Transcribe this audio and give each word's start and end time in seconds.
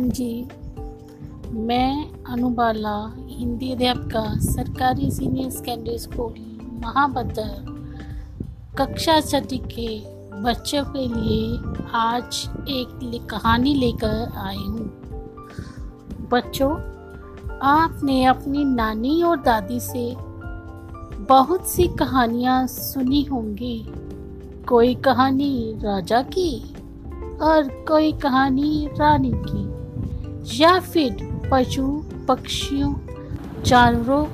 हाँ 0.00 0.08
जी। 0.08 0.48
मैं 1.52 2.24
अनुबाला, 2.24 3.14
हिंदी 3.28 3.72
अध्यापिका, 3.72 4.38
सरकारी 4.38 5.10
सीनियर 5.10 5.50
सेकेंडरी 5.50 5.98
स्कूल 5.98 6.60
महाभद्र 6.84 7.42
कक्षा 8.78 9.20
छठी 9.20 9.58
के 9.58 10.02
बच्चों 10.42 10.84
के 10.84 11.08
लिए 11.08 11.58
आज 11.94 12.50
एक 12.68 13.28
कहानी 13.30 13.74
लेकर 13.74 14.32
आई 14.36 14.56
हूँ। 14.56 14.86
बच्चों, 16.32 16.72
आपने 17.62 18.24
अपनी 18.24 18.64
नानी 18.64 19.22
और 19.22 19.36
दादी 19.36 19.80
से 19.80 20.16
बहुत 21.24 21.68
सी 21.68 21.88
कहानियाँ 21.88 22.66
सुनी 22.66 23.22
होंगी। 23.22 23.92
कोई 24.68 24.94
कहानी 24.94 25.74
राजा 25.76 26.22
की 26.22 26.74
और 27.42 27.84
कोई 27.88 28.12
कहानी 28.12 28.88
रानी 28.98 29.32
की। 29.34 29.69
या 30.46 30.80
फिर 30.80 31.16
पशु, 31.52 32.04
पक्षियों, 32.28 32.94
जानवरों 33.62 34.26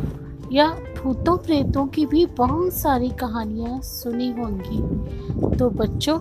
या 0.52 0.68
भूतों, 0.68 1.36
प्रेतों 1.36 1.86
की 1.86 2.06
भी 2.06 2.26
बहुत 2.26 2.72
सारी 2.72 3.08
कहानियाँ 3.08 3.80
सुनी 3.80 4.30
होंगी। 4.30 4.78
तो 5.56 5.70
बच्चों, 5.70 6.20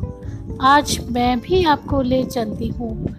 आज 0.61 0.99
मैं 1.11 1.39
भी 1.39 1.63
आपको 1.63 2.02
ले 2.02 2.23
चलती 2.23 2.67
हूँ 2.67 3.16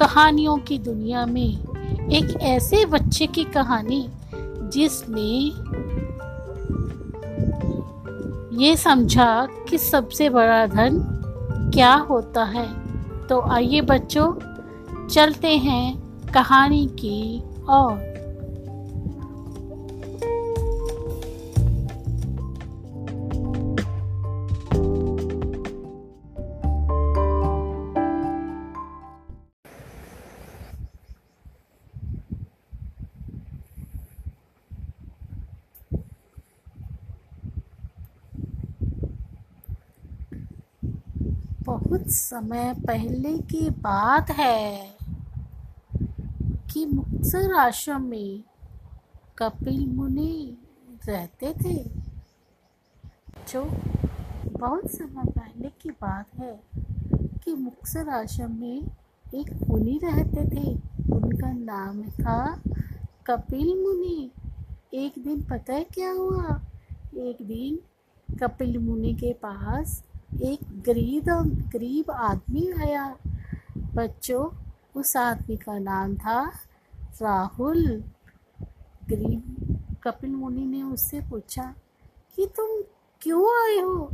कहानियों 0.00 0.56
की 0.56 0.78
दुनिया 0.78 1.26
में 1.26 1.58
एक 2.10 2.38
ऐसे 2.40 2.84
बच्चे 2.86 3.26
की 3.26 3.44
कहानी 3.44 4.08
जिसने 4.72 5.30
ये 8.64 8.76
समझा 8.76 9.48
कि 9.68 9.78
सबसे 9.78 10.30
बड़ा 10.30 10.66
धन 10.66 11.00
क्या 11.74 11.94
होता 11.94 12.44
है। 12.44 12.68
तो 13.26 13.40
आइए 13.40 13.80
बच्चों, 13.80 14.32
चलते 15.06 15.48
हैं 15.48 16.07
कहानी 16.34 16.86
की 17.00 17.40
और 17.68 18.06
बहुत 41.64 42.10
समय 42.10 42.72
पहले 42.86 43.38
की 43.38 43.68
बात 43.70 44.30
है। 44.30 44.97
कि 46.78 46.86
मुक्तसर 46.86 47.52
आश्रम 47.52 48.02
में 48.02 48.44
कपिल 49.38 49.86
मुनि 49.86 50.58
रहते 51.08 51.52
थे, 51.52 51.84
जो 53.52 53.64
बहुत 54.58 54.90
समय 54.90 55.24
पहले 55.24 55.68
की 55.68 55.90
बात 55.90 56.26
है 56.38 56.60
कि 57.44 57.54
मुक्तसर 57.54 58.08
आश्रम 58.08 58.60
में 58.60 58.82
एक 59.34 59.68
मुनि 59.68 60.00
रहते 60.04 60.44
थे। 60.44 60.74
उनका 61.12 61.52
नाम 61.52 62.02
था 62.02 62.62
कपिल 63.26 63.66
मुनि। 63.66 64.30
एक 64.94 65.12
दिन 65.18 65.42
पता 65.42 65.72
है 65.72 65.84
क्या 65.84 66.10
हुआ? 66.10 66.60
एक 67.14 67.36
दिन 67.42 67.78
कपिल 68.36 68.78
मुनि 68.78 69.14
के 69.14 69.32
पास 69.32 70.04
एक 70.42 70.82
गरीब 70.86 71.24
गरीब 71.72 72.10
आदमी 72.10 72.72
आया। 72.72 73.16
बच्चों, 73.94 74.48
उस 75.00 75.16
आदमी 75.16 75.56
का 75.56 75.78
नाम 75.78 76.14
था 76.14 76.52
राहुल 77.22 78.02
गरीब 79.10 79.78
कपिल 80.02 80.30
मुनि 80.30 80.64
ने 80.66 80.82
उससे 80.82 81.20
पूछा 81.20 81.74
कि 82.36 82.46
तुम 82.46 82.82
क्यों 83.22 83.42
आए 83.44 83.80
हो? 83.80 84.10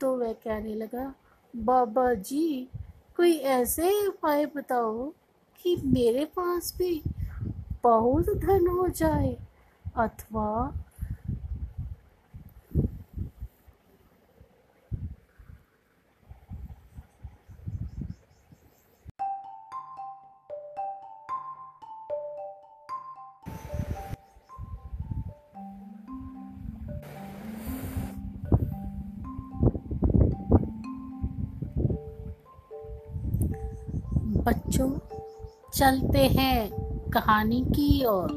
तो 0.00 0.16
वह 0.16 0.32
कहने 0.32 0.74
लगा, 0.74 1.14
बाबा 1.56 2.14
जी, 2.14 2.68
कोई 3.16 3.36
ऐसे 3.36 4.06
उपाय 4.06 4.46
बताओ 4.46 5.12
कि 5.62 5.76
मेरे 5.84 6.24
पास 6.24 6.74
भी 6.78 7.02
बहुत 7.82 8.26
धन 8.30 8.66
हो 8.66 8.88
जाए 8.88 9.36
अथवा 9.96 10.74
बच्चों, 34.50 34.90
चलते 35.74 36.18
हैं 36.18 36.70
कहानी 37.10 37.60
की 37.60 38.04
ओर। 38.04 38.28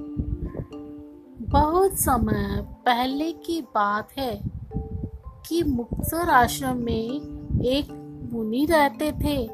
बहुत 1.40 1.91
समय 1.91 2.68
पहले 2.85 3.31
की 3.31 3.62
बात 3.62 4.07
है 4.18 4.41
कि 5.46 5.63
मुक्तसर 5.63 6.29
आश्रम 6.29 6.78
में 6.78 7.22
एक 7.66 7.91
मुनि 8.34 8.66
रहते 8.66 9.12
थे। 9.12 9.47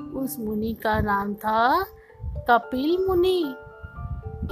उस 0.00 0.38
मुनि 0.38 0.74
का 0.74 1.00
नाम 1.00 1.34
था 1.34 1.84
कपिल 2.24 3.06
मुनि। 3.08 3.54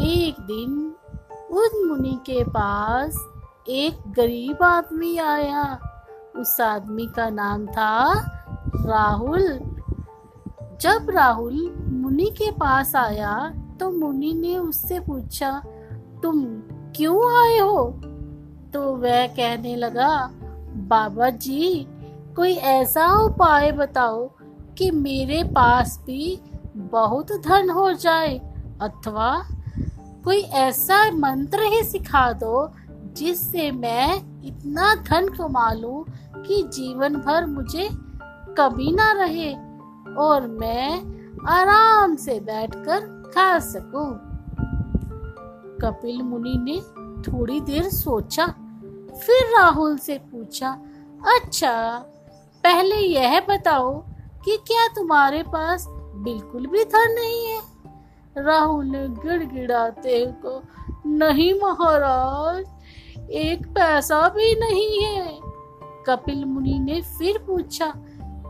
एक 0.00 0.36
दिन 0.40 0.94
उस 1.50 1.70
मुनि 1.86 2.18
के 2.26 2.44
पास 2.44 3.26
एक 3.68 3.98
गरीब 4.08 4.62
आदमी 4.62 5.18
आया। 5.18 5.78
उस 6.36 6.60
आदमी 6.60 7.06
का 7.06 7.30
नाम 7.30 7.66
था 7.66 8.14
राहुल। 8.86 9.67
जब 10.80 11.10
राहुल 11.10 11.54
मुनि 11.92 12.30
के 12.38 12.50
पास 12.50 12.94
आया 12.96 13.32
तो 13.80 13.90
मुनि 13.90 14.32
ने 14.34 14.56
उससे 14.58 15.00
पूछा, 15.00 15.50
तुम 16.22 16.44
क्यों 16.96 17.16
आए 17.38 17.58
हो? 17.58 17.84
तो 18.72 18.80
वह 18.96 19.26
कहने 19.26 19.74
लगा, 19.76 20.30
बाबा 20.88 21.30
जी, 21.30 21.86
कोई 22.36 22.54
ऐसा 22.54 23.06
उपाय 23.16 23.72
बताओ 23.72 24.30
कि 24.78 24.90
मेरे 24.90 25.42
पास 25.44 25.98
भी 26.06 26.40
बहुत 26.76 27.32
धन 27.32 27.70
हो 27.70 27.92
जाए, 27.92 28.38
अथवा 28.80 29.44
कोई 30.24 30.40
ऐसा 30.40 31.10
मंत्र 31.10 31.62
ही 31.62 31.82
सिखा 31.82 32.32
दो 32.32 32.70
जिससे 33.16 33.70
मैं 33.70 34.14
इतना 34.44 34.94
धन 34.94 35.28
कमा 35.28 35.72
लूँ 35.72 36.04
कि 36.36 36.62
जीवन 36.74 37.16
भर 37.16 37.46
मुझे 37.46 37.88
कभी 38.58 38.92
ना 38.92 39.12
रहे। 39.12 39.54
और 40.18 40.46
मैं 40.50 40.90
आराम 41.48 42.14
से 42.16 42.38
बैठकर 42.40 43.06
खा 43.34 43.58
सकूँ। 43.58 44.08
कपिल 45.82 46.22
मुनि 46.22 46.56
ने 46.58 46.80
थोड़ी 47.22 47.60
देर 47.60 47.88
सोचा, 47.90 48.46
फिर 49.16 49.56
राहुल 49.56 49.96
से 49.98 50.18
पूछा 50.32 50.70
अच्छा 51.36 51.74
पहले 52.64 52.96
यह 52.96 53.40
बताओ 53.40 53.92
कि 54.44 54.56
क्या 54.66 54.86
तुम्हारे 54.94 55.42
पास 55.42 55.86
बिल्कुल 56.24 56.66
भी 56.66 56.84
धन 56.84 57.14
नहीं 57.14 57.44
है 57.46 57.60
राहुल 58.36 58.86
ने 58.86 59.06
गिड़गिड़ाते 59.08 60.24
को, 60.44 60.60
नहीं 61.08 61.52
महाराज, 61.54 62.64
एक 63.30 63.66
पैसा 63.68 64.28
भी 64.28 64.54
नहीं 64.60 65.02
है 65.04 65.38
कपिल 66.06 66.44
मुनि 66.44 66.78
ने 66.78 67.00
फिर 67.18 67.38
पूछा, 67.38 67.92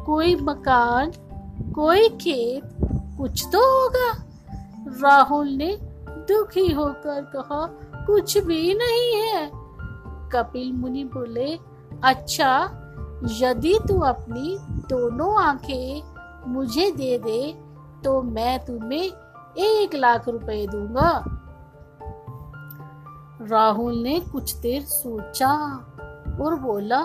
कोई 0.07 0.35
मकान 0.37 1.11
कोई 1.79 2.09
खेत 2.09 2.63
कुछ 3.19 3.45
तो 3.47 3.59
होगा। 3.65 4.11
राहुल 5.03 5.49
ने 5.49 5.77
दुखी 6.29 6.67
होकर 6.73 7.21
कहा, 7.25 7.67
कुछ 8.07 8.39
भी 8.39 8.75
नहीं 8.75 9.13
है। 9.17 9.51
कपिल 10.33 10.73
मुनि 10.73 11.05
बोले 11.05 11.53
अच्छा 12.05 12.51
यदि 13.41 13.79
तू 13.89 13.99
अपनी 14.01 14.57
दोनों 14.89 15.35
आँखें 15.43 16.03
मुझे 16.47 16.91
दे 16.91 17.19
दे 17.19 17.53
तो 18.05 18.23
मैं 18.23 18.59
तुम्हें 18.65 19.05
एक 19.59 19.95
लाख 19.95 20.29
रुपए 20.29 20.67
दूँगा। 20.67 21.11
राहुल 23.51 23.95
ने 23.95 24.19
कुछ 24.21 24.55
देर 24.57 24.83
सोचा 24.83 25.53
और 26.41 26.59
बोला, 26.61 27.05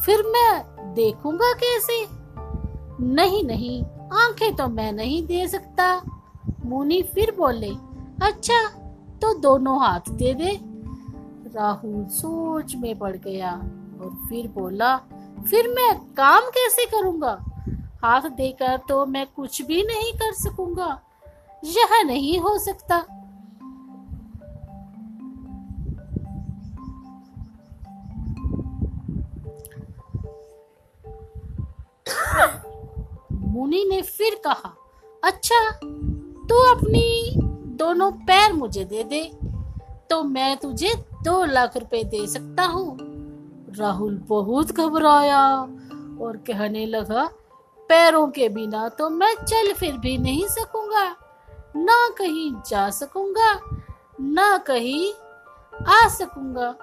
फिर 0.00 0.22
मैं 0.26 0.94
देखूँगा 0.94 1.52
कैसे? 1.52 2.06
नहीं 3.00 3.44
नहीं 3.44 3.82
आँखें 4.12 4.54
तो 4.56 4.66
मैं 4.68 4.92
नहीं 4.92 5.26
दे 5.26 5.46
सकता। 5.48 6.02
मुनि 6.64 7.02
फिर 7.14 7.34
बोले 7.36 7.70
अच्छा 8.22 8.62
तो 9.22 9.34
दोनों 9.34 9.80
हाथ 9.80 10.10
दे 10.10 10.34
दे। 10.34 10.58
राहुल 11.54 12.04
सोच 12.06 12.74
में 12.76 12.98
पड़ 12.98 13.16
गया 13.16 13.52
और 14.00 14.26
फिर 14.28 14.48
बोला, 14.48 14.96
फिर 15.50 15.68
मैं 15.68 15.94
काम 16.14 16.50
कैसे 16.50 16.86
करूँगा? 16.86 17.38
हाथ 18.04 18.28
देकर 18.30 18.76
तो 18.88 19.04
मैं 19.06 19.26
कुछ 19.26 19.62
भी 19.62 19.82
नहीं 19.82 20.12
कर 20.12 20.32
सकूँगा। 20.32 21.00
यह 21.64 22.02
नहीं 22.02 22.38
हो 22.38 22.58
सकता। 22.58 23.04
मुनि 33.68 33.84
ने 33.84 34.00
फिर 34.02 34.34
कहा 34.46 34.70
अच्छा 35.22 35.58
तू 36.48 36.58
अपनी 36.66 37.32
दोनों 37.76 38.10
पैर 38.28 38.52
मुझे 38.52 38.84
दे 38.84 39.02
दे 39.04 39.20
तो 40.10 40.22
मैं 40.24 40.56
तुझे 40.56 40.92
दो 41.24 41.44
लाख 41.44 41.76
रुपए 41.76 42.02
दे 42.04 42.26
सकता 42.26 42.64
हूँ। 42.64 42.96
राहुल 43.78 44.16
बहुत 44.28 44.72
घबराया 44.72 45.40
और 46.20 46.36
कहने 46.46 46.84
लगा, 46.86 47.24
पैरों 47.90 48.26
के 48.28 48.48
बिना 48.48 48.88
तो 48.88 49.08
मैं 49.10 49.34
चल 49.36 49.72
फिर 49.72 49.98
भी 49.98 50.16
नहीं 50.18 50.46
सकूँगा, 50.48 51.04
ना 51.76 52.08
कहीं 52.18 52.50
जा 52.70 52.88
सकूँगा, 52.90 53.52
ना 54.20 54.56
कहीं 54.66 55.12
आ 55.86 56.08
सकूँगा, 56.08 56.74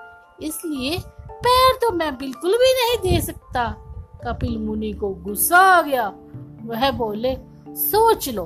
इसलिए 0.42 1.00
पैर 1.32 1.74
तो 1.82 1.92
मैं 1.94 2.14
बिल्कुल 2.18 2.54
भी 2.54 2.74
नहीं 2.74 2.98
दे 3.02 3.22
सकता। 3.22 3.68
कपिल 4.24 4.58
मुनि 4.60 4.94
को 4.94 5.10
गुस्सा 5.24 5.58
आ 5.58 5.82
गया। 5.82 6.14
वह 6.66 6.92
बोले, 6.92 7.36
सोच 7.70 8.30
लो, 8.30 8.46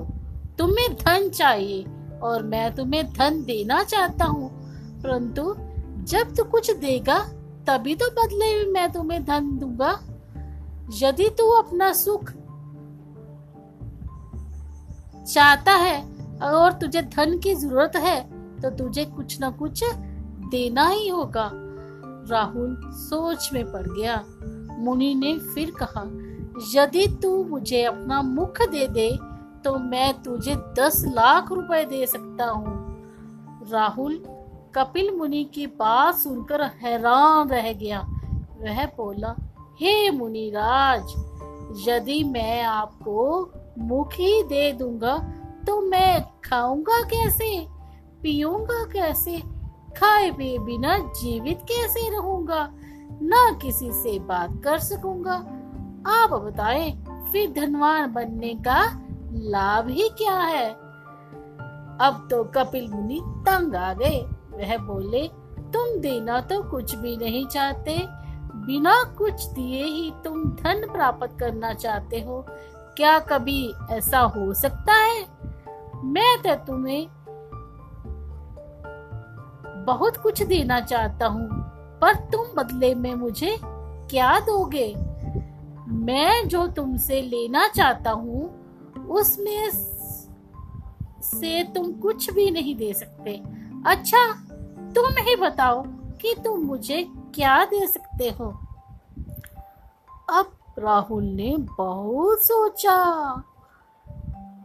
तुम्हें 0.58 0.94
धन 0.96 1.30
चाहिए 1.30 1.86
और 2.24 2.44
मैं 2.44 2.76
तुम्हें 2.76 3.06
धन 3.14 3.44
देना 3.44 3.84
चाहता 3.84 4.26
हूँ। 4.26 4.50
परंतु 5.02 5.56
जब 6.04 6.34
तू 6.36 6.44
कुछ 6.44 6.72
देगा, 6.72 7.20
तभी 7.68 7.96
तो 7.96 8.10
बदले 8.12 8.56
में 8.58 8.72
मैं 8.74 8.92
तुम्हें 8.92 9.24
धन 9.26 9.58
दूँगा। 9.58 10.00
यदि 11.02 11.30
तू 11.30 11.50
अपना 11.52 11.92
सुख 11.94 12.32
चाहता 15.26 15.74
है 15.74 16.02
और 16.44 16.74
तुझे 16.74 17.02
धन 17.02 17.38
की 17.40 17.54
ज़रूरत 17.56 17.96
है 17.96 18.22
तो 18.62 18.70
तुझे 18.70 19.04
कुछ 19.06 19.38
न 19.42 19.50
कुछ 19.52 19.84
देना 20.52 20.88
ही 20.88 21.08
होगा। 21.10 21.50
राहुल 22.30 22.76
सोच 22.86 23.50
में 23.54 23.64
पड़ 23.72 23.88
गया। 23.88 24.24
मुनि 24.80 25.14
ने 25.16 25.38
फिर 25.54 25.72
कहा 25.72 26.04
यदि 26.68 27.08
तू 27.24 27.44
मुझे 27.44 27.84
अपना 27.84 28.22
मुख 28.22 28.62
दे 28.62 28.88
दे 28.88 29.10
तो 29.64 29.78
मैं 29.80 30.22
तुझे 30.24 30.56
दस 30.56 31.04
लाख 31.08 31.52
रुपए 31.52 31.86
दे 31.86 32.06
सकता 32.06 32.46
हूँ। 32.46 32.74
राहुल, 33.70 34.16
कपिल 34.76 35.16
मुनि 35.16 35.44
की 35.44 35.68
बात 35.68 36.16
सुनकर 36.16 36.62
हैरान 36.62 37.50
रह 37.50 37.74
गया। 37.74 38.00
वह 38.62 38.86
बोला, 38.86 39.36
हे 39.82 40.10
मुनिराज, 40.12 41.14
यदि 41.88 42.24
मैं 42.24 42.64
आपको 42.64 43.52
मुख 43.80 44.14
ही 44.14 44.44
दे 44.44 44.72
दूँगा 44.72 45.18
तो 45.68 45.82
मैं 45.82 46.22
खाऊँगा 46.46 47.02
कैसे? 47.04 47.68
पीऊँगा 48.22 48.84
कैसे? 48.84 49.38
खाए 49.98 50.32
पिए 50.32 50.58
बिना 50.60 50.98
जीवित 50.98 51.62
कैसे 51.62 52.10
रहूँगा? 52.10 52.70
ना 53.22 53.52
किसी 53.52 53.92
से 53.92 54.20
बात 54.20 54.62
कर 54.64 54.80
सकूँगा 54.80 55.38
आप 56.08 56.34
बताएँ, 56.34 56.92
फिर 57.32 57.52
धनवान 57.52 58.14
बनने 58.14 58.54
का 58.54 58.82
लाभ 59.34 59.88
ही 59.88 60.10
क्या 60.10 60.40
है? 60.40 60.70
अब 62.02 62.28
तो 62.32 62.44
कपिल 62.44 62.88
मुनि 62.92 63.20
तंग 63.48 63.76
आ 63.76 63.94
गए। 63.94 64.20
वह 64.52 64.78
बोले, 64.78 65.28
तुम 65.74 66.00
देना 66.02 66.40
तो 66.42 66.62
कुछ 66.64 66.96
भी 66.96 67.18
नहीं 67.18 67.46
चाहते। 67.48 67.98
बिना 68.56 68.94
कुछ 69.18 69.46
दिए 69.46 69.84
ही 69.84 70.12
तुम 70.24 70.44
धन 70.44 70.88
प्राप्त 70.92 71.38
करना 71.40 71.74
चाहते 71.74 72.22
हो। 72.22 72.46
क्या 72.98 73.20
कभी 73.20 73.74
ऐसा 73.92 74.20
हो 74.20 74.54
सकता 74.54 74.94
है? 74.94 75.22
मैं 76.04 76.38
तो 76.42 76.56
तुम्हें 76.66 77.08
बहुत 79.86 80.18
कुछ 80.18 80.44
देना 80.44 80.80
चाहता 80.80 81.28
हूँ, 81.28 81.48
पर 82.02 82.16
तुम 82.16 82.46
बदले 82.56 82.96
में 82.96 83.14
मुझे 83.16 83.58
क्या 83.64 84.40
दोगे? 84.40 85.09
मैं 86.00 86.48
जो 86.48 86.66
तुमसे 86.68 87.22
लेना 87.22 87.68
चाहता 87.68 88.12
हूँ, 88.12 88.50
उसमें 89.08 89.70
से 91.24 91.64
तुम 91.64 91.92
कुछ 91.94 92.30
भी 92.32 92.50
नहीं 92.52 92.76
दे 92.76 92.94
सकते। 92.94 93.36
अच्छा 93.88 94.26
तुम 94.96 95.18
ही 95.20 95.36
बताओ 95.36 95.84
कि 96.22 96.36
तुम 96.44 96.60
मुझे 96.60 97.04
क्या 97.36 97.64
दे 97.66 97.86
सकते 97.88 98.30
हो? 98.30 98.48
अब 100.30 100.52
राहुल 100.80 101.24
ने 101.24 101.56
बहुत 101.78 102.44
सोचा, 102.44 102.98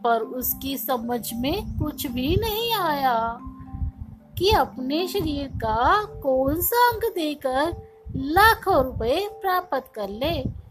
पर 0.03 0.21
उसकी 0.33 0.77
समझ 0.77 1.33
में 1.33 1.79
कुछ 1.79 2.07
भी 2.07 2.35
नहीं 2.35 2.73
आया 2.73 3.39
कि 4.37 4.49
अपने 4.49 5.07
शरीर 5.07 5.47
का 5.55 6.03
कौन 6.21 6.61
सा 6.61 6.87
अंग 6.89 7.09
देकर 7.15 7.75
लाखों 8.15 8.83
रुपए 8.83 9.27
प्राप्त 9.41 9.91
कर 9.95 10.09
ले। 10.09 10.64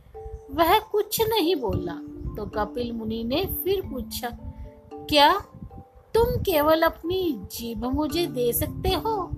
वह 0.55 0.79
कुछ 0.79 1.21
नहीं 1.29 1.57
बोला। 1.57 1.95
तो 2.37 2.45
कपिल 2.47 2.93
मुनि 2.93 3.23
ने 3.25 3.45
फिर 3.65 3.81
पूछा, 3.81 4.29
क्या 5.09 5.33
तुम 6.15 6.43
केवल 6.43 6.83
अपनी 6.83 7.23
जीभ 7.53 7.85
मुझे 7.85 8.27
दे 8.27 8.53
सकते 8.53 8.89
हो? 8.89 9.31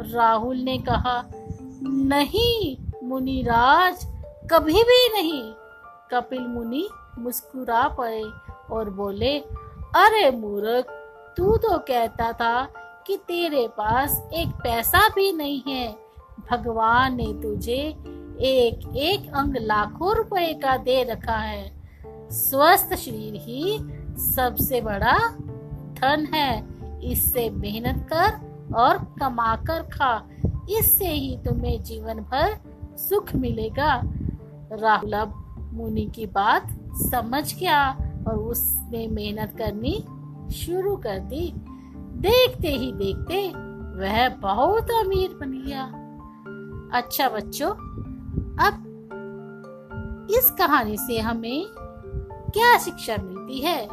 राहुल 0.00 0.56
ने 0.56 0.78
कहा, 0.78 1.22
नहीं, 1.82 2.76
मुनिराज, 3.08 4.04
कभी 4.52 4.82
भी 4.82 5.08
नहीं। 5.12 5.42
कपिल 6.12 6.46
मुनि 6.46 6.88
मुस्कुरा 7.18 7.88
पड़े 7.88 8.24
और 8.70 8.90
बोले, 8.90 9.38
अरे 9.96 10.30
मूर्ख, 10.30 10.90
तू 11.36 11.56
तो 11.56 11.78
कहता 11.78 12.32
था 12.32 12.62
कि 13.06 13.16
तेरे 13.16 13.66
पास 13.68 14.22
एक 14.34 14.48
पैसा 14.48 15.08
भी 15.08 15.32
नहीं 15.32 15.62
है। 15.68 15.88
भगवान 16.50 17.16
ने 17.16 17.32
तुझे 17.42 17.96
एक 18.40 18.96
एक 18.96 19.32
अंग 19.34 19.56
लाखों 19.56 20.16
रुपए 20.16 20.54
का 20.54 20.76
दे 20.76 21.02
रखा 21.04 21.36
है। 21.36 21.72
स्वस्थ 22.30 22.94
शरीर 22.94 23.34
ही 23.34 23.78
सबसे 24.18 24.80
बड़ा 24.80 25.18
धन 25.92 26.28
है। 26.34 26.68
इससे 27.10 27.50
मेहनत 27.50 28.08
कर 28.12 28.74
और 28.74 28.98
कमा 28.98 29.56
कर 29.56 29.82
खा। 29.82 30.28
इससे 30.70 31.08
ही 31.08 31.36
तुम्हें 31.36 31.82
जीवन 31.82 32.14
भर 32.14 32.58
सुख 32.96 33.34
मिलेगा। 33.34 34.02
राहुल 34.72 35.12
अब 35.12 35.44
मुनि 35.72 36.10
की 36.14 36.26
बात 36.26 36.68
समझ 36.94 37.54
गया 37.54 37.90
और 38.28 38.34
उसने 38.34 39.08
मेहनत 39.08 39.54
करनी 39.58 40.04
शुरू 40.54 40.96
कर 40.96 41.18
दी। 41.18 41.52
देखते 42.20 42.68
ही 42.68 42.92
देखते 42.92 43.48
वह 44.00 44.28
बहुत 44.28 44.90
अमीर 44.90 45.30
बन 45.30 45.64
गया। 45.66 45.84
अच्छा 46.98 47.28
बच्चों 47.28 47.70
अब 48.60 48.84
इस 50.30 50.50
कहानी 50.50 50.96
से 50.96 51.18
हमें 51.18 51.66
क्या 52.50 52.78
शिक्षा 52.78 53.16
मिलती 53.22 53.60
है? 53.60 53.88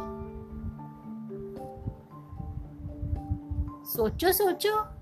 सोचो 3.84 4.32
सोचो। 4.32 4.96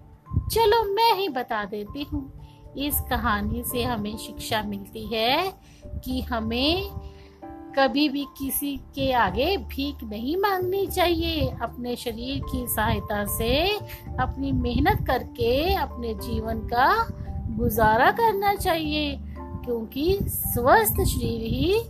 चलो, 0.48 0.94
मैं 0.94 1.14
ही 1.14 1.28
बता 1.28 1.64
देती 1.64 2.02
हूँ। 2.02 2.40
इस 2.76 3.00
कहानी 3.10 3.64
से 3.64 3.82
हमें 3.82 4.16
शिक्षा 4.16 4.62
मिलती 4.62 5.06
है 5.06 5.54
कि 6.04 6.20
हमें 6.20 6.90
कभी 7.78 8.08
भी 8.08 8.26
किसी 8.38 8.76
के 8.76 9.12
आगे 9.12 9.56
भीख 9.56 10.04
नहीं 10.04 10.36
मांगनी 10.36 10.86
चाहिए। 10.86 11.48
अपने 11.62 11.96
शरीर 11.96 12.42
की 12.52 12.66
सहायता 12.66 13.24
से 13.24 13.78
अपनी 14.20 14.52
मेहनत 14.52 15.06
करके 15.06 15.74
अपने 15.74 16.14
जीवन 16.14 16.58
का 16.58 17.08
गुजारा 17.56 18.10
करना 18.10 18.54
चाहिए। 18.54 19.23
क्योंकि 19.64 20.18
स्वस्थ 20.22 20.92
शरीर 20.92 21.40
ही 21.40 21.80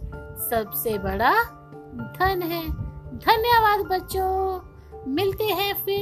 सबसे 0.50 0.98
बड़ा 0.98 1.32
धन 2.18 2.42
है। 2.42 2.68
धन्यवाद 3.18 3.80
बच्चों। 3.86 4.60
मिलते 5.08 5.44
हैं 5.44 5.74
फिर 5.84 6.00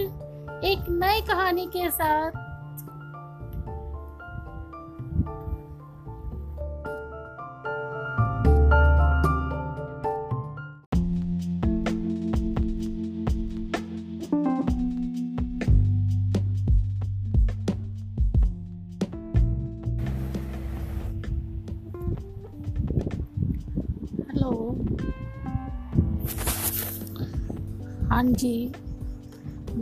एक 0.64 0.78
नई 0.88 1.20
कहानी 1.20 1.66
के 1.66 1.90
साथ। 1.90 2.30
हाँ 28.22 28.30
जी 28.30 28.72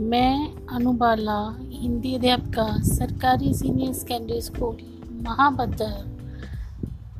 मैं 0.09 0.67
अनुबाला 0.75 1.39
हिंदी 1.71 2.13
अध्यापिका 2.15 2.63
सरकारी 2.83 3.53
सीनियर 3.53 3.91
सेकेंडरी 3.93 4.39
स्कूल 4.41 4.77
महाबद्दर 5.25 5.91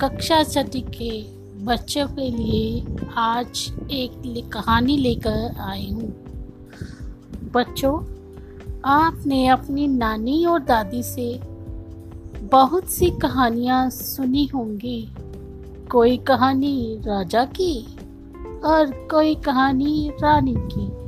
कक्षा 0.02 0.42
छठी 0.44 0.82
के 0.96 1.10
बच्चों 1.66 2.06
के 2.08 2.30
लिए 2.32 2.96
आज 3.18 3.62
एक 3.92 4.50
कहानी 4.54 4.98
लेकर 4.98 5.60
आई 5.62 5.90
हूँ 5.92 6.10
बच्चों 7.54 7.94
आपने 8.92 9.46
अपनी 9.48 9.86
नानी 9.88 10.46
और 10.46 10.64
दादी 10.64 11.04
से 11.04 11.30
बहुत 12.52 12.90
सी 12.90 13.10
कहानियाँ 13.22 13.90
सुनी 13.90 14.46
होंगी 14.46 15.02
कोई 15.92 16.18
कहानी 16.28 16.96
राजा 17.08 17.46
की 17.60 17.76
और 18.66 18.92
कोई 19.12 19.36
कहानी 19.36 20.12
रानी 20.24 20.56
की 20.58 21.01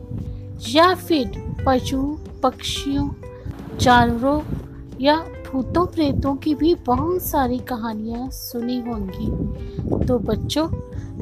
या 0.69 0.93
फिर 0.93 1.55
पशु, 1.65 2.17
पक्षियों, 2.43 3.09
जानवरों 3.77 4.41
या 5.01 5.15
भूतों, 5.17 5.85
प्रेतों 5.85 6.35
की 6.35 6.55
भी 6.55 6.75
बहुत 6.75 7.21
सारी 7.21 7.59
कहानियाँ 7.59 8.29
सुनी 8.29 8.79
होंगी। 8.79 9.27
तो 10.05 10.19
बच्चों, 10.19 10.69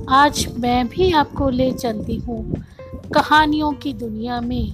आज 0.09 0.47
मैं 0.59 0.88
भी 0.88 1.11
आपको 1.11 1.50
ले 1.50 1.71
चलती 1.71 2.15
हूँ 2.15 2.63
कहानियों 3.13 3.71
की 3.73 3.93
दुनिया 3.93 4.41
में 4.41 4.73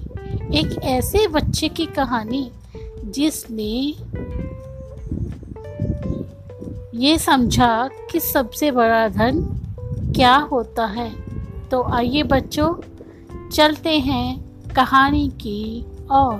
एक 0.54 0.78
ऐसे 0.82 1.28
बच्चे 1.28 1.68
की 1.68 1.86
कहानी 1.86 2.50
जिसने 3.04 3.94
ये 6.94 7.18
समझा 7.18 7.90
कि 8.12 8.20
सबसे 8.20 8.70
बड़ा 8.70 9.08
धन 9.08 9.40
क्या 10.16 10.36
होता 10.36 10.86
है। 10.86 11.10
तो 11.70 11.82
आइए 11.82 12.22
बच्चों, 12.22 12.74
चलते 13.48 13.98
हैं 13.98 14.47
कहानी 14.78 15.28
की 15.28 15.84
और 16.10 16.36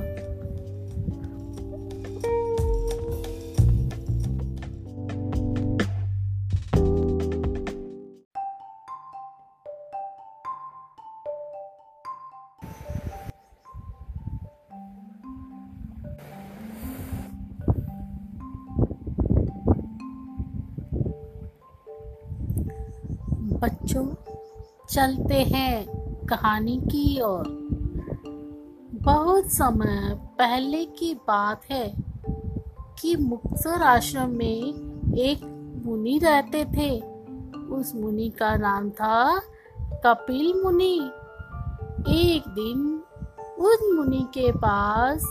बच्चों 23.60 24.06
चलते 24.90 25.34
हैं 25.34 25.86
कहानी 26.26 26.76
की 26.84 27.20
ओर। 27.20 27.67
बहुत 29.08 29.46
समय 29.46 30.10
पहले 30.38 30.84
की 30.84 31.12
बात 31.28 31.60
है 31.70 31.94
कि 32.98 33.14
मुक्तसर 33.16 33.82
आश्रम 33.82 34.30
में 34.30 35.14
एक 35.18 35.44
मुनि 35.86 36.18
रहते 36.18 36.64
थे। 36.64 36.90
उस 37.68 37.94
मुनि 37.94 38.28
का 38.30 38.54
नाम 38.56 38.90
था 38.90 39.38
कपिल 40.04 40.52
मुनि। 40.64 40.94
एक 42.08 42.48
दिन 42.48 42.82
उस 43.58 43.88
मुनि 43.94 44.26
के 44.34 44.50
पास 44.52 45.24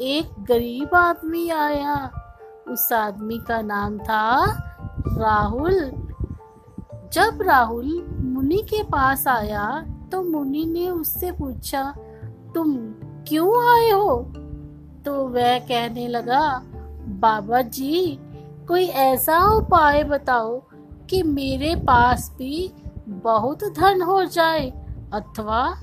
एक 0.00 0.34
गरीब 0.44 0.94
आदमी 0.94 1.48
आया। 1.48 1.96
उस 2.68 2.92
आदमी 2.92 3.38
का 3.38 3.60
नाम 3.62 3.98
था 3.98 4.44
राहुल। 5.08 5.80
जब 7.12 7.42
राहुल 7.42 8.06
मुनि 8.20 8.62
के 8.70 8.82
पास 8.82 9.26
आया 9.28 9.66
तो 10.12 10.22
मुनि 10.22 10.64
ने 10.64 10.88
उससे 10.90 11.32
पूछा, 11.32 11.94
तुम 12.54 12.76
क्यों 13.32 13.52
आए 13.64 13.90
हो 13.90 14.16
तो 15.04 15.12
वह 15.28 15.58
कहने 15.58 16.08
लगा, 16.08 16.62
बाबा 17.20 17.62
जी, 17.62 18.18
कोई 18.68 18.84
ऐसा 18.84 19.38
उपाय 19.46 20.04
बताओ 20.04 20.60
कि 21.10 21.22
मेरे 21.22 21.74
पास 21.76 22.30
भी 22.38 22.70
बहुत 23.08 23.64
धन 23.64 24.02
हो 24.02 24.24
जाए, 24.24 24.68
अथवा 25.12 25.78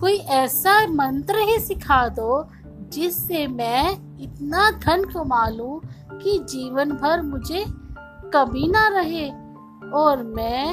कोई 0.00 0.16
ऐसा 0.16 0.86
मंत्र 0.86 1.38
ही 1.38 1.58
सिखा 1.60 2.08
दो 2.08 2.46
जिससे 2.92 3.46
मैं 3.46 3.90
इतना 4.20 4.70
धन 4.70 5.04
कमा 5.04 5.48
लूँ 5.48 5.80
कि 6.12 6.38
जीवन 6.38 6.92
भर 6.92 7.22
मुझे 7.22 7.64
कभी 8.34 8.68
ना 8.68 8.88
रहे 8.88 9.28
और 9.92 10.22
मैं 10.22 10.66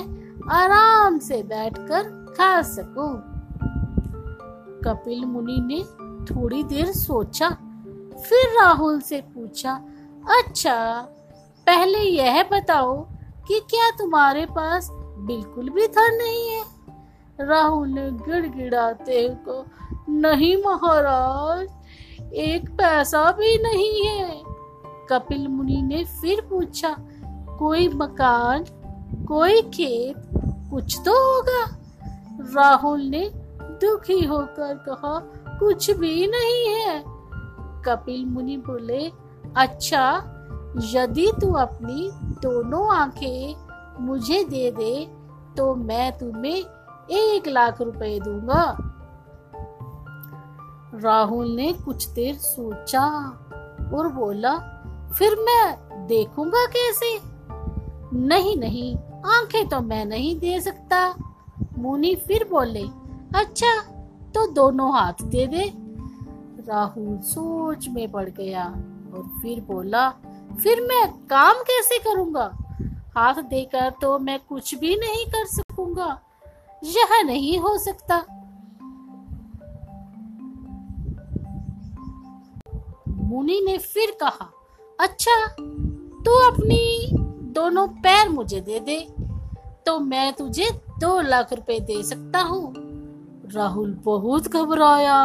आराम 0.51 1.19
से 1.19 1.43
बैठकर 1.43 2.33
खा 2.37 2.61
सकूँ। 2.61 3.32
कपिल 4.83 5.25
मुनि 5.25 5.59
ने 5.61 5.83
थोड़ी 6.25 6.63
देर 6.63 6.91
सोचा, 6.91 7.49
फिर 8.23 8.61
राहुल 8.61 8.99
से 9.01 9.21
पूछा 9.21 9.73
अच्छा 10.39 10.75
पहले 11.67 11.99
यह 11.99 12.43
बताओ 12.43 12.95
कि 13.47 13.59
क्या 13.59 13.89
तुम्हारे 13.91 14.45
पास 14.45 14.89
बिल्कुल 15.27 15.69
भी 15.69 15.87
धन 15.87 16.17
नहीं 16.21 16.47
है? 16.49 16.63
राहुल 17.39 17.87
ने 17.89 18.11
गिड़गिड़ाते 18.11 19.27
को, 19.29 19.65
नहीं 20.09 20.55
महाराज, 20.57 21.67
एक 22.33 22.69
पैसा 22.69 23.31
भी 23.31 23.57
नहीं 23.57 24.07
है। 24.07 24.41
कपिल 25.09 25.47
मुनि 25.47 25.81
ने 25.81 26.03
फिर 26.03 26.41
पूछा, 26.41 26.95
कोई 27.59 27.87
मकान, 27.87 28.65
कोई 29.25 29.61
खेत, 29.61 30.29
कुछ 30.71 30.99
तो 31.05 31.11
होगा? 31.23 31.63
राहुल 32.55 33.01
ने 33.01 33.29
दुखी 33.83 34.23
होकर 34.25 34.75
कहा, 34.87 35.19
कुछ 35.59 35.89
भी 35.91 36.27
नहीं 36.27 36.67
है। 36.69 37.03
कपिल 37.85 38.25
मुनि 38.25 38.57
बोले 38.57 39.07
अच्छा 39.57 40.05
यदि 40.93 41.31
तू 41.41 41.51
अपनी 41.53 42.09
दोनों 42.41 42.87
आँखें 42.95 44.03
मुझे 44.05 44.43
दे 44.43 44.69
दे 44.71 44.93
तो 45.57 45.73
मैं 45.75 46.11
तुम्हें 46.17 46.63
एक 47.11 47.47
लाख 47.47 47.81
रुपए 47.81 48.19
दूँगा। 48.19 48.63
राहुल 50.95 51.49
ने 51.49 51.71
कुछ 51.73 52.07
देर 52.07 52.35
सोचा 52.35 53.05
और 53.93 54.07
बोला, 54.07 54.55
फिर 55.13 55.35
मैं 55.39 56.07
देखूँगा 56.07 56.65
कैसे? 56.67 57.17
नहीं 58.17 58.55
नहीं, 58.57 58.95
आँखें 59.31 59.67
तो 59.69 59.79
मैं 59.81 60.03
नहीं 60.05 60.37
दे 60.39 60.59
सकता। 60.61 61.07
मुनि 61.77 62.15
फिर 62.27 62.47
बोले 62.51 62.83
अच्छा 63.35 63.75
तो 64.35 64.45
दोनों 64.47 64.91
हाथ 64.93 65.23
दे 65.23 65.45
दे। 65.47 65.71
राहुल 66.67 67.17
सोच 67.23 67.87
में 67.87 68.11
पड़ 68.11 68.29
गया 68.29 68.65
और 68.65 69.23
फिर 69.41 69.61
बोला, 69.61 70.09
फिर 70.63 70.81
मैं 70.81 71.07
काम 71.27 71.63
कैसे 71.63 71.97
करूँगा? 71.99 72.51
हाथ 73.15 73.41
देकर 73.43 73.89
तो 74.01 74.17
मैं 74.19 74.39
कुछ 74.39 74.73
भी 74.75 74.95
नहीं 74.95 75.25
कर 75.25 75.45
सकूँगा। 75.47 76.19
यह 76.83 77.21
नहीं 77.23 77.57
हो 77.59 77.77
सकता। 77.77 78.17
मुनि 83.07 83.59
ने 83.65 83.77
फिर 83.77 84.17
कहा 84.21 84.49
अच्छा 84.99 85.35
तू 86.25 86.31
अपनी 86.41 87.09
दोनों 87.53 87.87
पैर 87.87 88.29
मुझे 88.29 88.59
दे 88.61 88.79
दे 88.79 88.99
तो 89.85 89.99
मैं 89.99 90.31
तुझे 90.33 90.69
दो 90.99 91.19
लाख 91.21 91.53
रुपए 91.53 91.79
दे 91.79 92.01
सकता 92.03 92.39
हूँ। 92.41 92.82
राहुल 93.55 93.93
बहुत 94.03 94.47
घबराया 94.47 95.17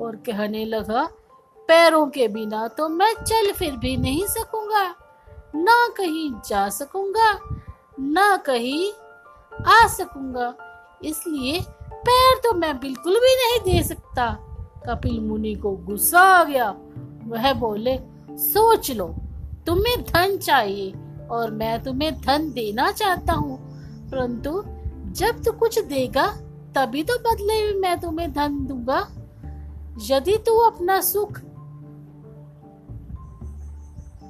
और 0.00 0.16
कहने 0.26 0.64
लगा, 0.64 1.04
पैरों 1.68 2.06
के 2.06 2.28
बिना 2.28 2.66
तो 2.68 2.88
मैं 2.88 3.12
चल 3.14 3.52
फिर 3.52 3.76
भी 3.76 3.96
नहीं 3.96 4.26
सकूँगा। 4.26 4.84
ना 5.56 5.88
कहीं 5.88 6.30
जा 6.48 6.68
सकूँगा, 6.68 7.32
ना 8.00 8.36
कहीं 8.36 8.92
आ 9.66 9.86
सकूँगा। 9.86 10.54
इसलिए 11.04 11.60
पैर 11.92 12.36
तो 12.36 12.52
मैं 12.54 12.78
बिल्कुल 12.80 13.14
भी 13.14 13.34
नहीं 13.36 13.58
दे 13.64 13.82
सकता। 13.82 14.30
कपिल 14.88 15.20
मुनि 15.20 15.54
को 15.54 15.70
गुस्सा 15.70 16.20
आ 16.20 16.44
गया। 16.44 16.70
वह 17.24 17.52
बोले, 17.52 17.98
सोच 18.30 18.90
लो, 18.90 19.06
तुम्हें 19.66 20.02
धन 20.02 20.36
चाहिए 20.36 20.92
और 21.30 21.50
मैं 21.50 21.82
तुम्हें 21.82 22.20
धन 22.20 22.50
देना 22.52 22.90
चाहता 22.90 23.32
हूँ। 23.32 23.58
परंतु 24.10 24.62
जब 25.12 25.42
तू 25.44 25.52
कुछ 25.52 25.78
देगा 25.78 26.26
तभी 26.76 27.02
तो 27.02 27.18
बदले 27.20 27.54
में 27.64 27.80
मैं 27.80 27.98
तुम्हें 28.00 28.32
धन 28.32 28.58
दूँगा। 28.66 29.06
यदि 30.02 30.36
तू 30.36 30.56
अपना 30.60 31.00
सुख 31.00 31.38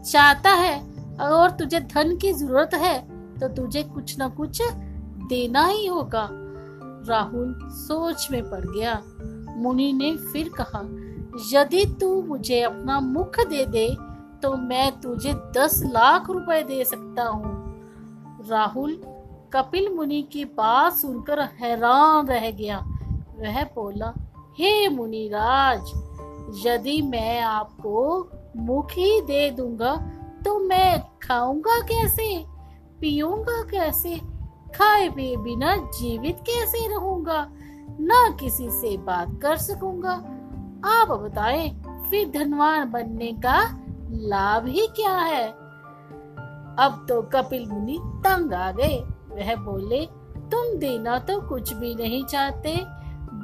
चाहता 0.02 0.50
है 0.52 0.78
और 1.22 1.50
तुझे 1.50 1.80
धन 1.80 2.16
की 2.16 2.32
ज़रूरत 2.32 2.74
है 2.74 2.98
तो 3.38 3.48
तुझे 3.48 3.82
कुछ 3.84 4.16
न 4.20 4.28
कुछ 4.28 4.62
देना 5.28 5.64
ही 5.66 5.86
होगा। 5.86 6.28
राहुल 7.08 7.58
सोच 7.78 8.28
में 8.30 8.42
पड़ 8.50 8.64
गया। 8.66 8.94
मुनि 9.56 9.92
ने 9.92 10.16
फिर 10.32 10.50
कहा, 10.60 10.80
यदि 11.52 11.84
तू 12.00 12.22
मुझे 12.22 12.60
अपना 12.62 13.00
मुख 13.00 13.40
दे 13.48 13.64
दे 13.66 13.88
तो 14.42 14.54
मैं 14.60 14.90
तुझे 15.00 15.32
दस 15.56 15.82
लाख 15.86 16.30
रुपए 16.30 16.62
दे 16.62 16.84
सकता 16.84 17.24
हूँ। 17.24 17.54
राहुल 18.48 18.92
कपिल 19.56 19.88
मुनि 19.94 20.22
की 20.22 20.44
बात 20.44 20.92
सुनकर 20.92 21.40
हैरान 21.40 22.26
रह 22.26 22.50
गया। 22.50 22.78
वह 23.38 23.64
बोला, 23.64 24.12
हे 24.58 24.88
मुनिराज, 24.88 25.92
यदि 26.66 27.02
मैं 27.02 27.40
आपको 27.40 28.28
मुख 28.56 28.90
ही 28.90 29.20
दे 29.20 29.50
दूँगा 29.50 29.96
तो 30.44 30.58
मैं 30.58 31.00
खाऊँगा 31.22 31.80
कैसे? 31.80 32.44
पीऊँगा 33.00 33.62
कैसे? 33.62 34.16
खाए 34.74 35.08
पिए 35.08 35.36
बिना 35.36 35.76
जीवित 35.76 36.36
कैसे 36.40 36.88
रहूँगा? 36.88 37.48
न 38.00 38.36
किसी 38.40 38.70
से 38.70 38.96
बात 38.96 39.38
कर 39.42 39.56
सकूँगा। 39.56 40.12
आप 40.84 41.08
बताएँ, 41.10 41.68
फिर 42.10 42.30
धनवान 42.30 42.90
बनने 42.90 43.32
का 43.32 43.58
लाभ 44.10 44.66
ही 44.66 44.86
क्या 44.86 45.18
है? 45.18 45.48
अब 46.78 47.06
तो 47.08 47.22
कपिल 47.22 47.66
मुनि 47.66 47.98
तंग 48.02 48.52
आ 48.52 48.70
गए। 48.70 49.04
वह 49.36 49.54
बोले, 49.56 50.04
तुम 50.50 50.78
देना 50.78 51.18
तो 51.18 51.40
कुछ 51.40 51.72
भी 51.72 51.94
नहीं 51.94 52.24
चाहते। 52.24 52.76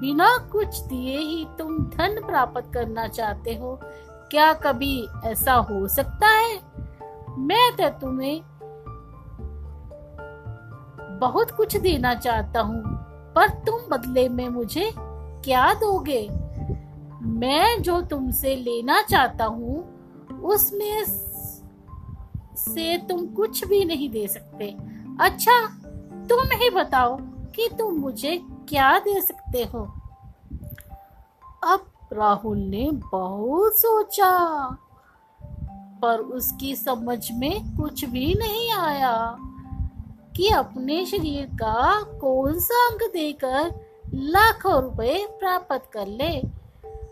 बिना 0.00 0.36
कुछ 0.52 0.78
दिए 0.80 1.18
ही 1.18 1.44
तुम 1.58 1.78
धन 1.86 2.20
प्राप्त 2.26 2.72
करना 2.74 3.06
चाहते 3.08 3.54
हो। 3.54 3.78
क्या 4.30 4.52
कभी 4.52 5.06
ऐसा 5.24 5.54
हो 5.54 5.88
सकता 5.88 6.28
है? 6.28 6.54
मैं 7.38 7.70
तो 7.76 7.88
तुम्हें 8.00 8.40
बहुत 11.20 11.50
कुछ 11.50 11.76
देना 11.76 12.14
चाहता 12.14 12.60
हूँ, 12.60 12.82
पर 13.34 13.48
तुम 13.66 13.80
बदले 13.90 14.28
में 14.28 14.48
मुझे 14.48 14.90
क्या 15.44 15.72
दोगे? 15.74 16.28
मैं 17.22 17.82
जो 17.82 18.00
तुमसे 18.00 18.54
लेना 18.56 19.00
चाहता 19.02 19.44
हूँ, 19.44 19.84
उसमें 20.42 21.04
से 22.56 22.96
तुम 22.98 23.26
कुछ 23.26 23.64
भी 23.64 23.84
नहीं 23.84 24.08
दे 24.10 24.26
सकते। 24.28 24.74
अच्छा 25.20 25.52
तुम 26.28 26.46
ही 26.52 26.70
बताओ 26.70 27.16
कि 27.54 27.68
तुम 27.78 27.94
मुझे 27.94 28.36
क्या 28.68 28.98
दे 28.98 29.20
सकते 29.20 29.64
हो? 29.64 29.80
अब 31.64 31.86
राहुल 32.12 32.58
ने 32.58 32.90
बहुत 33.12 33.72
सोचा, 33.72 34.30
पर 36.02 36.18
उसकी 36.18 36.74
समझ 36.76 37.32
में 37.32 37.76
कुछ 37.76 38.04
भी 38.04 38.34
नहीं 38.34 38.70
आया 38.70 39.38
कि 40.36 40.48
अपने 40.48 41.04
शरीर 41.06 41.46
का 41.54 42.02
कौन 42.20 42.58
सा 42.58 42.86
अंग 42.86 43.08
देकर 43.12 43.74
लाखों 44.14 44.82
रुपए 44.82 45.26
प्राप्त 45.40 45.90
कर 45.92 46.06
ले। 46.06 46.38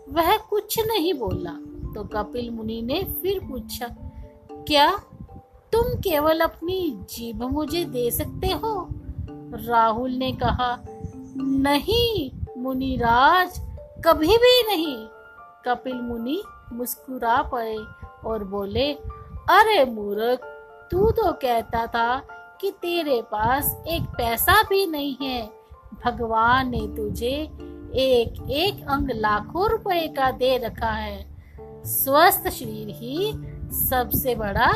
वह 0.09 0.37
कुछ 0.37 0.79
नहीं 0.79 1.13
बोला। 1.13 1.51
तो 1.93 2.03
कपिल 2.03 2.49
मुनि 2.51 2.81
ने 2.81 3.03
फिर 3.21 3.39
पूछा, 3.39 3.87
क्या 4.67 4.89
तुम 5.73 5.93
केवल 6.01 6.39
अपनी 6.39 7.05
जीभ 7.09 7.43
मुझे 7.43 7.83
दे 7.85 8.09
सकते 8.11 8.47
हो? 8.47 8.87
राहुल 9.53 10.11
ने 10.11 10.31
कहा, 10.31 10.79
नहीं, 11.37 12.31
मुनिराज, 12.57 13.61
कभी 14.05 14.37
भी 14.37 14.63
नहीं। 14.67 15.07
कपिल 15.65 16.01
मुनि 16.01 16.43
मुस्कुरा 16.73 17.41
पड़े 17.41 17.77
और 18.25 18.43
बोले, 18.43 18.93
अरे 19.49 19.85
मूर्ख, 19.85 20.39
तू 20.91 21.11
तो 21.11 21.31
कहता 21.31 21.87
था 21.87 22.17
कि 22.61 22.71
तेरे 22.71 23.21
पास 23.21 23.83
एक 23.87 24.01
पैसा 24.01 24.63
भी 24.63 24.87
नहीं 24.87 25.15
है। 25.21 25.49
भगवान 26.05 26.69
ने 26.69 26.87
तुझे 26.97 27.49
एक 27.95 28.49
एक 28.49 28.85
अंग 28.89 29.09
लाखों 29.13 29.69
रुपए 29.69 30.07
का 30.07 30.31
दे 30.31 30.57
रखा 30.57 30.91
है। 30.91 31.37
स्वस्थ 31.85 32.49
शरीर 32.49 32.87
ही 32.89 33.33
सबसे 33.71 34.35
बड़ा 34.35 34.71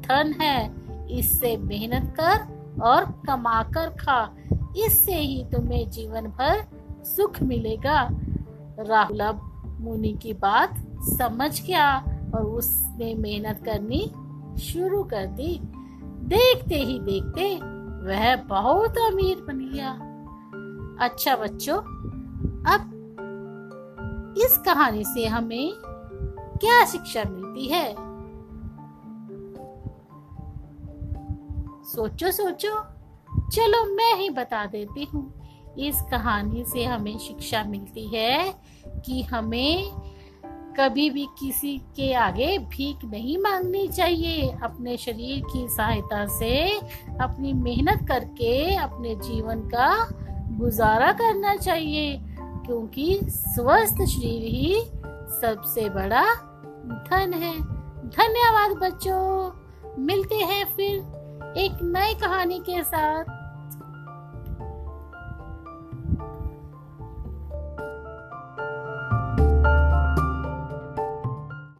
धन 0.00 0.34
है। 0.40 0.84
इससे 1.18 1.56
मेहनत 1.56 2.16
कर 2.20 2.53
और 2.82 3.04
कमा 3.04 3.62
कर 3.62 3.88
खा। 3.90 4.36
इससे 4.76 5.14
ही 5.14 5.44
तुम्हें 5.44 5.90
जीवन 5.90 6.26
भर 6.26 6.64
सुख 7.04 7.42
मिलेगा। 7.42 8.08
राहुल 8.78 9.20
अब 9.20 9.50
मुनि 9.80 10.12
की 10.22 10.32
बात 10.32 10.74
समझ 11.00 11.66
गया 11.66 11.98
और 12.34 12.40
उसने 12.40 13.14
मेहनत 13.14 13.62
करनी 13.64 14.12
शुरू 14.60 15.04
कर 15.04 15.26
दी। 15.26 15.60
देखते 16.24 16.74
ही 16.74 16.98
देखते 16.98 17.54
वह 18.06 18.36
बहुत 18.36 18.98
अमीर 18.98 19.36
बन 19.36 19.58
गया। 19.74 19.90
अच्छा 21.06 21.36
बच्चों, 21.36 21.78
अब 22.72 22.90
इस 24.38 24.58
कहानी 24.58 25.04
से 25.04 25.26
हमें 25.26 25.72
क्या 26.60 26.84
शिक्षा 26.84 27.22
मिलती 27.30 27.66
है? 27.66 28.13
सोचो 31.94 32.30
सोचो। 32.30 32.74
चलो, 33.50 33.84
मैं 33.94 34.14
ही 34.16 34.30
बता 34.30 34.66
देती 34.66 35.04
हूँ। 35.04 35.32
इस 35.78 36.02
कहानी 36.10 36.64
से 36.64 36.84
हमें 36.84 37.18
शिक्षा 37.18 37.62
मिलती 37.64 38.06
है 38.06 38.54
कि 39.06 39.22
हमें 39.22 39.90
कभी 40.78 41.10
भी 41.10 41.26
किसी 41.38 41.76
के 41.78 42.12
आगे 42.12 42.58
भीख 42.58 43.04
नहीं 43.04 43.38
मांगनी 43.38 43.86
चाहिए। 43.88 44.50
अपने 44.62 44.96
शरीर 44.96 45.42
की 45.44 45.66
सहायता 45.68 46.26
से 46.26 46.80
अपनी 47.20 47.52
मेहनत 47.52 48.06
करके 48.08 48.74
अपने 48.74 49.14
जीवन 49.14 49.60
का 49.60 49.88
गुजारा 50.58 51.12
करना 51.12 51.56
चाहिए, 51.56 52.18
क्योंकि 52.66 53.20
स्वस्थ 53.22 54.04
शरीर 54.04 54.42
ही 54.42 54.80
सबसे 55.40 55.88
बड़ा 55.90 56.24
धन 57.08 57.32
है। 57.34 57.58
धन्यवाद 58.10 58.76
बच्चों। 58.76 59.50
मिलते 59.98 60.34
हैं 60.34 60.64
फिर। 60.64 61.13
एक 61.56 61.82
नई 61.82 62.14
कहानी 62.14 62.58
के 62.58 62.82
साथ। 62.82 63.24